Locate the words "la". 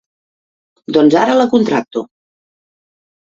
1.41-1.45